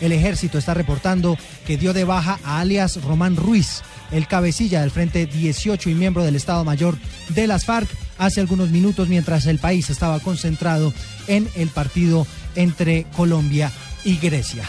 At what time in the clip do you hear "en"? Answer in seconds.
11.26-11.48